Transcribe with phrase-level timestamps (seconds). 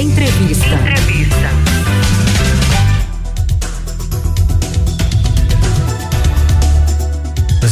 [0.00, 0.64] Entrevista.
[0.66, 1.50] Entrevista.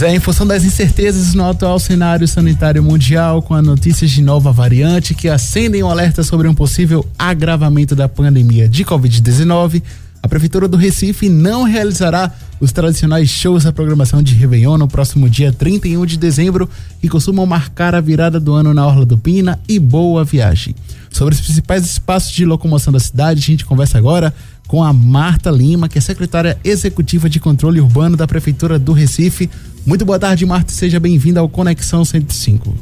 [0.03, 4.53] É, em função das incertezas no atual cenário sanitário mundial, com a notícias de nova
[4.53, 9.83] variante que acendem o um alerta sobre um possível agravamento da pandemia de Covid-19,
[10.29, 12.31] a Prefeitura do Recife não realizará
[12.61, 16.69] os tradicionais shows da programação de Réveillon no próximo dia 31 de dezembro,
[17.01, 20.75] que costumam marcar a virada do ano na Orla do Pina e boa viagem.
[21.11, 24.35] Sobre os principais espaços de locomoção da cidade, a gente conversa agora
[24.67, 29.49] com a Marta Lima, que é secretária executiva de controle urbano da Prefeitura do Recife.
[29.87, 30.71] Muito boa tarde, Marta.
[30.73, 32.75] Seja bem-vinda ao Conexão 105.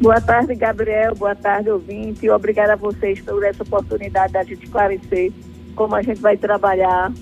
[0.00, 1.16] Boa tarde, Gabriel.
[1.16, 2.30] Boa tarde, ouvinte.
[2.30, 5.32] Obrigada a vocês por essa oportunidade de esclarecer
[5.74, 7.12] como a gente vai trabalhar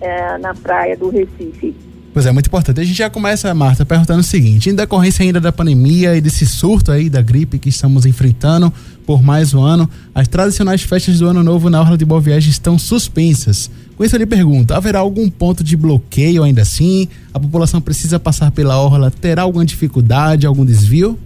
[0.00, 1.74] é, na praia do Recife.
[2.12, 2.78] Pois é, muito importante.
[2.78, 6.46] A gente já começa, Marta, perguntando o seguinte: em decorrência ainda da pandemia e desse
[6.46, 8.72] surto aí da gripe que estamos enfrentando
[9.06, 12.50] por mais um ano, as tradicionais festas do Ano Novo na Orla de Boa Viagem
[12.50, 13.70] estão suspensas.
[13.96, 17.08] Com isso, eu lhe pergunto: haverá algum ponto de bloqueio ainda assim?
[17.32, 19.10] A população precisa passar pela Orla?
[19.10, 21.18] Terá alguma dificuldade, algum desvio?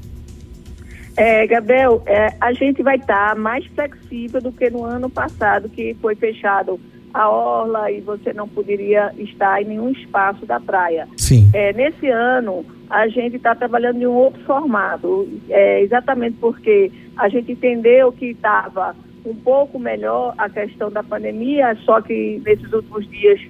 [1.16, 5.68] É, Gabriel, é, a gente vai estar tá mais flexível do que no ano passado,
[5.68, 6.78] que foi fechado
[7.14, 11.08] a orla e você não poderia estar em nenhum espaço da praia.
[11.16, 11.50] Sim.
[11.54, 17.28] É, nesse ano, a gente está trabalhando em um outro formato, é, exatamente porque a
[17.30, 23.08] gente entendeu que estava um pouco melhor a questão da pandemia, só que nesses últimos
[23.08, 23.40] dias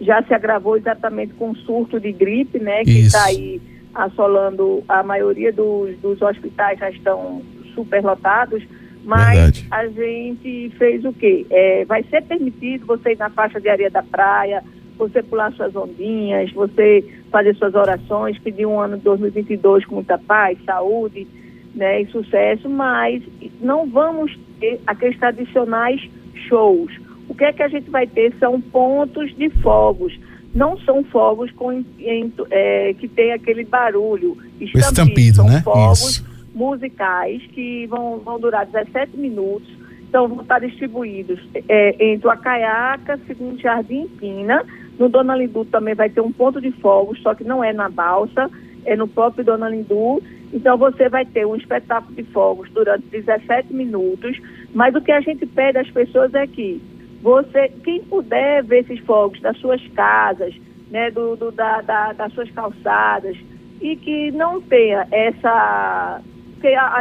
[0.00, 3.60] já se agravou exatamente com o surto de gripe, né, que está aí
[3.94, 7.42] assolando a maioria dos, dos hospitais já estão
[7.74, 8.62] superlotados,
[9.04, 9.66] mas Verdade.
[9.70, 11.46] a gente fez o quê?
[11.50, 14.62] É, vai ser permitido você ir na faixa de areia da praia,
[14.96, 20.16] você pular suas ondinhas, você fazer suas orações, pedir um ano de 2022 com muita
[20.16, 21.26] paz, saúde
[21.74, 23.22] né, e sucesso, mas
[23.60, 26.00] não vamos ter aqueles tradicionais
[26.48, 26.92] shows.
[27.28, 30.16] O que é que a gente vai ter são pontos de fogos
[30.54, 34.38] não são fogos com, em, é, que tem aquele barulho.
[34.60, 35.60] Estampido, estampido são né?
[35.62, 36.26] fogos Isso.
[36.54, 39.68] musicais que vão, vão durar 17 minutos.
[40.08, 44.64] Então vão estar distribuídos é, entre a Caiaca, Segundo Jardim Pina.
[44.96, 47.88] No Dona Lindu também vai ter um ponto de fogos, só que não é na
[47.88, 48.48] balsa,
[48.84, 50.22] é no próprio Dona Lindu.
[50.52, 54.40] Então você vai ter um espetáculo de fogos durante 17 minutos.
[54.72, 56.80] Mas o que a gente pede às pessoas é que
[57.24, 60.54] você, quem puder ver esses fogos das suas casas,
[60.90, 63.34] né, do, do da, da, das suas calçadas,
[63.80, 66.20] e que não tenha essa,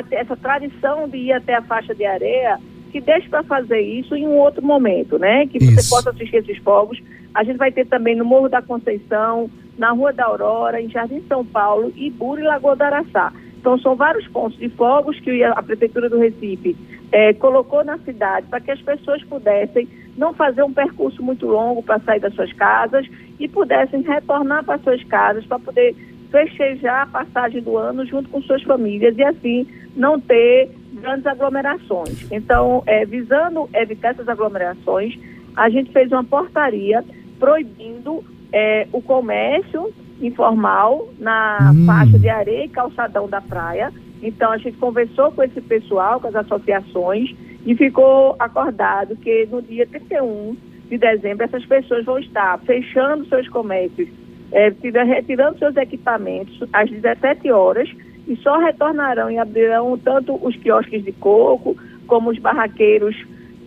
[0.09, 2.57] essa tradição de ir até a faixa de areia,
[2.89, 5.45] que deixe para fazer isso em um outro momento, né?
[5.45, 5.75] Que isso.
[5.75, 7.01] você possa assistir esses fogos.
[7.34, 11.22] A gente vai ter também no Morro da Conceição, na Rua da Aurora, em Jardim
[11.28, 13.34] São Paulo, Ibura e Lagoa do Araçá.
[13.59, 16.78] Então, são vários pontos de fogos que a Prefeitura do Recife
[17.11, 19.88] é, colocou na cidade para que as pessoas pudessem
[20.18, 23.07] não fazer um percurso muito longo para sair das suas casas
[23.40, 25.96] e pudessem retornar para suas casas para poder
[26.29, 32.31] festejar a passagem do ano junto com suas famílias e assim não ter grandes aglomerações.
[32.31, 35.18] Então, é, visando evitar essas aglomerações,
[35.56, 37.03] a gente fez uma portaria
[37.40, 41.85] proibindo é, o comércio informal na hum.
[41.85, 43.91] faixa de areia e calçadão da praia.
[44.22, 47.35] Então, a gente conversou com esse pessoal, com as associações,
[47.66, 50.56] e ficou acordado que no dia 31
[50.90, 54.09] de dezembro essas pessoas vão estar fechando seus comércios,
[54.51, 54.69] é,
[55.03, 57.90] retirando seus equipamentos às 17 horas
[58.28, 61.75] e só retornarão e abrirão tanto os quiosques de coco,
[62.07, 63.16] como os barraqueiros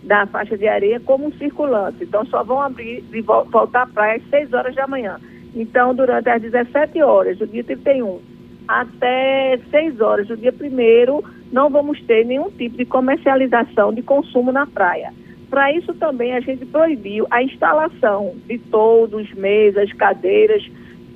[0.03, 2.01] da faixa de areia, como os circulantes.
[2.01, 5.19] Então, só vão abrir e voltar à praia às 6 horas da manhã.
[5.53, 8.19] Então, durante as 17 horas do dia 31
[8.67, 14.51] até 6 horas do dia 1 não vamos ter nenhum tipo de comercialização de consumo
[14.51, 15.13] na praia.
[15.49, 20.63] Para isso também a gente proibiu a instalação de todos, mesas, cadeiras,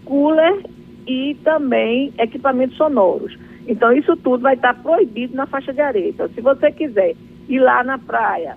[0.06, 0.64] cooler
[1.06, 3.38] e também equipamentos sonoros.
[3.68, 6.10] Então isso tudo vai estar proibido na faixa de areia.
[6.10, 7.16] Então se você quiser
[7.50, 8.56] ir lá na praia,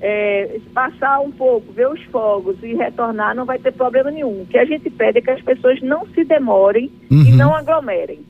[0.00, 4.42] é, passar um pouco, ver os fogos e retornar, não vai ter problema nenhum.
[4.42, 7.24] O que a gente pede é que as pessoas não se demorem uhum.
[7.24, 8.20] e não aglomerem.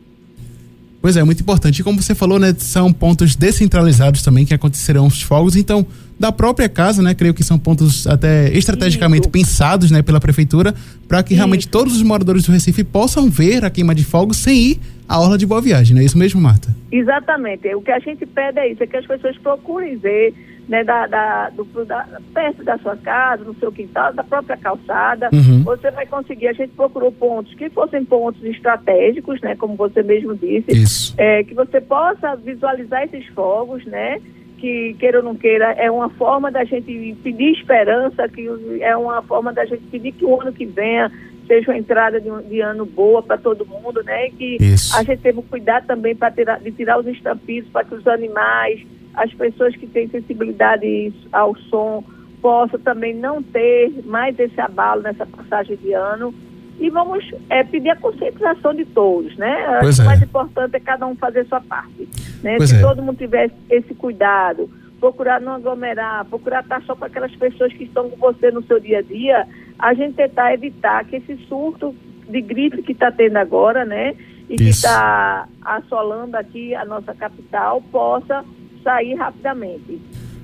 [1.00, 1.80] Pois é, muito importante.
[1.80, 5.54] E como você falou, né, são pontos descentralizados também que acontecerão os fogos.
[5.54, 5.86] Então,
[6.18, 9.30] da própria casa, né, creio que são pontos até estrategicamente Isso.
[9.30, 10.74] pensados, né, pela prefeitura,
[11.06, 11.36] para que Isso.
[11.36, 15.20] realmente todos os moradores do Recife possam ver a queima de fogos sem ir à
[15.20, 15.94] orla de Boa Viagem.
[15.94, 16.74] Não é isso mesmo, Marta?
[16.90, 17.72] Exatamente.
[17.74, 20.34] O que a gente pede é isso, é que as pessoas procurem ver
[20.68, 25.30] né, da, da, do, da, perto da sua casa, no seu quintal, da própria calçada.
[25.32, 25.62] Uhum.
[25.64, 26.48] Você vai conseguir.
[26.48, 30.70] A gente procurou pontos que fossem pontos estratégicos, né, como você mesmo disse.
[31.16, 34.20] É, que você possa visualizar esses fogos, né,
[34.58, 38.46] que, queira ou não queira, é uma forma da gente pedir esperança, que
[38.80, 41.10] é uma forma da gente pedir que o ano que venha
[41.46, 44.26] seja uma entrada de, um, de ano boa para todo mundo, né?
[44.26, 44.94] E que Isso.
[44.94, 48.86] a gente teve cuidado também para tirar, de tirar os estampidos para que os animais,
[49.14, 52.04] as pessoas que têm sensibilidade ao som,
[52.40, 56.34] possam também não ter mais esse abalo nessa passagem de ano.
[56.78, 59.78] E vamos é, pedir a conscientização de todos, né?
[59.80, 60.04] Pois o é.
[60.04, 62.08] mais importante é cada um fazer sua parte.
[62.42, 62.56] Né?
[62.56, 62.80] Pois Se é.
[62.80, 64.70] todo mundo tivesse esse cuidado,
[65.00, 68.78] procurar não aglomerar, procurar estar só com aquelas pessoas que estão com você no seu
[68.78, 69.46] dia a dia,
[69.76, 71.94] a gente tentar evitar que esse surto
[72.28, 74.14] de gripe que está tendo agora, né?
[74.48, 74.86] E que Isso.
[74.86, 78.44] está assolando aqui a nossa capital, possa
[78.82, 80.00] sair rapidamente.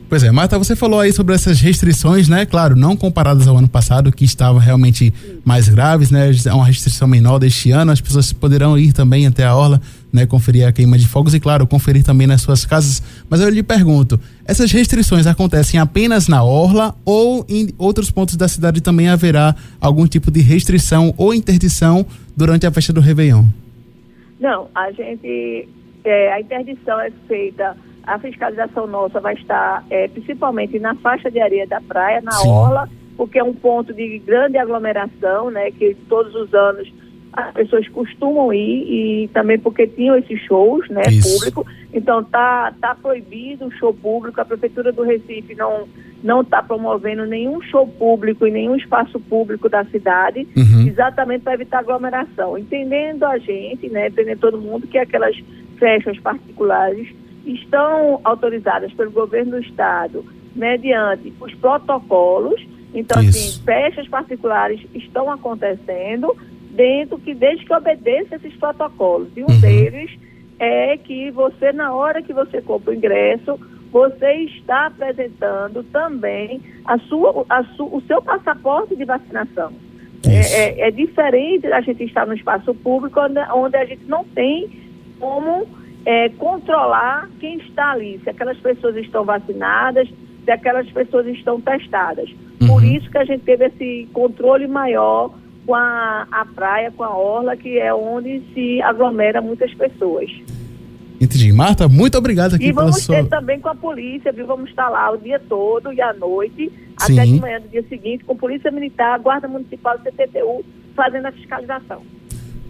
[0.08, 2.44] Pois é, Marta, você falou aí sobre essas restrições, né?
[2.44, 5.12] Claro, não comparadas ao ano passado, que estava realmente
[5.44, 6.30] mais graves, né?
[6.46, 7.90] É uma restrição menor deste ano.
[7.90, 9.80] As pessoas poderão ir também até a orla,
[10.12, 10.26] né?
[10.26, 13.02] Conferir a queima de fogos e, claro, conferir também nas suas casas.
[13.28, 18.46] Mas eu lhe pergunto: essas restrições acontecem apenas na orla ou em outros pontos da
[18.46, 23.46] cidade também haverá algum tipo de restrição ou interdição durante a festa do Réveillon?
[24.38, 25.66] Não, a gente,
[26.04, 27.74] é, a interdição é feita,
[28.06, 32.48] a fiscalização nossa vai estar é, principalmente na faixa de areia da praia, na Sim.
[32.48, 36.92] orla, porque é um ponto de grande aglomeração, né, que todos os anos
[37.32, 41.34] as pessoas costumam ir e também porque tinham esses shows, né, Isso.
[41.34, 41.66] público.
[41.92, 44.40] Então tá tá proibido o show público.
[44.40, 45.88] A prefeitura do Recife não
[46.22, 50.86] não está promovendo nenhum show público em nenhum espaço público da cidade Uhum.
[50.86, 52.56] exatamente para evitar aglomeração.
[52.56, 55.36] Entendendo a gente, né, entendendo todo mundo que aquelas
[55.78, 57.08] festas particulares
[57.46, 60.24] estão autorizadas pelo governo do estado
[60.54, 62.60] mediante os protocolos.
[62.94, 63.38] Então, Isso.
[63.38, 66.36] assim, festas particulares estão acontecendo
[66.70, 69.28] dentro que desde que obedeça esses protocolos.
[69.36, 69.60] E um Uhum.
[69.60, 70.10] deles
[70.58, 73.58] é que você, na hora que você compra o ingresso,
[73.90, 79.72] você está apresentando também a sua, a su, o seu passaporte de vacinação.
[80.26, 84.24] É, é- é diferente da gente estar no espaço público, onde, onde a gente não
[84.24, 84.68] tem
[85.20, 85.66] como
[86.06, 90.08] é, controlar quem está ali, se aquelas pessoas estão vacinadas,
[90.44, 92.28] se aquelas pessoas estão testadas.
[92.58, 92.92] Por Uhum.
[92.96, 95.30] isso que a gente teve esse controle maior
[95.66, 100.30] com a, a praia, com a orla, que é onde se aglomera muitas pessoas.
[101.20, 101.52] Entendi.
[101.52, 103.16] Marta, muito obrigado aqui E vamos sua.
[103.16, 104.46] ter também com a polícia, viu?
[104.46, 107.18] Vamos estar lá o dia todo e à noite, Sim.
[107.18, 110.64] até de manhã do dia seguinte, com Polícia Militar, Guarda Municipal e CTTU,
[110.94, 112.02] fazendo a fiscalização.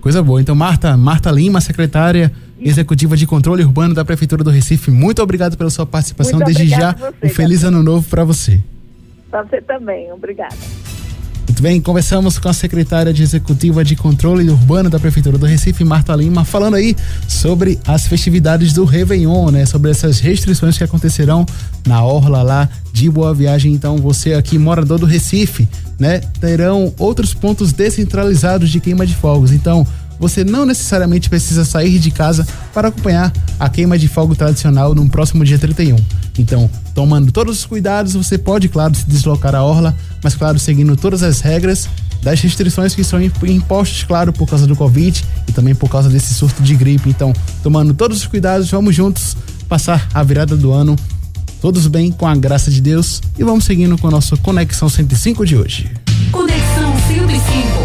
[0.00, 0.40] Coisa boa.
[0.40, 2.30] Então, Marta, Marta Lima, secretária
[2.60, 6.38] executiva de controle urbano da Prefeitura do Recife, muito obrigado pela sua participação.
[6.38, 8.60] Muito Desde já, você, um feliz ano novo para você.
[9.30, 10.12] Para você também.
[10.12, 10.56] Obrigada.
[11.46, 15.84] Muito bem, conversamos com a secretária de executiva de controle urbano da Prefeitura do Recife,
[15.84, 16.96] Marta Lima, falando aí
[17.28, 19.66] sobre as festividades do Réveillon, né?
[19.66, 21.46] Sobre essas restrições que acontecerão
[21.86, 23.72] na orla lá de Boa Viagem.
[23.72, 26.18] Então, você aqui, morador do Recife, né?
[26.40, 29.52] Terão outros pontos descentralizados de queima de fogos.
[29.52, 29.86] Então,
[30.18, 35.08] você não necessariamente precisa sair de casa para acompanhar a queima de fogo tradicional no
[35.08, 35.96] próximo dia 31.
[36.38, 40.96] Então, tomando todos os cuidados, você pode, claro, se deslocar à orla, mas, claro, seguindo
[40.96, 41.88] todas as regras
[42.22, 46.08] das restrições que são imp- impostas, claro, por causa do Covid e também por causa
[46.08, 47.08] desse surto de gripe.
[47.10, 47.32] Então,
[47.62, 49.36] tomando todos os cuidados, vamos juntos
[49.68, 50.96] passar a virada do ano
[51.60, 55.46] todos bem, com a graça de Deus, e vamos seguindo com a nossa Conexão 105
[55.46, 55.90] de hoje.
[56.30, 57.83] Conexão 105.